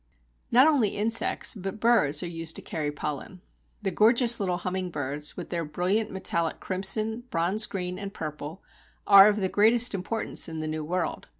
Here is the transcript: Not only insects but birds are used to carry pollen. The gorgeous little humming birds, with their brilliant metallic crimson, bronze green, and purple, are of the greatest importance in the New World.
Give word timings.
Not 0.49 0.65
only 0.65 0.97
insects 0.97 1.53
but 1.53 1.79
birds 1.79 2.23
are 2.23 2.27
used 2.27 2.55
to 2.55 2.63
carry 2.63 2.89
pollen. 2.91 3.41
The 3.83 3.91
gorgeous 3.91 4.39
little 4.39 4.57
humming 4.57 4.89
birds, 4.89 5.37
with 5.37 5.51
their 5.51 5.63
brilliant 5.63 6.09
metallic 6.09 6.59
crimson, 6.59 7.25
bronze 7.29 7.67
green, 7.67 7.99
and 7.99 8.11
purple, 8.11 8.63
are 9.05 9.27
of 9.27 9.41
the 9.41 9.47
greatest 9.47 9.93
importance 9.93 10.49
in 10.49 10.59
the 10.59 10.67
New 10.67 10.83
World. 10.83 11.27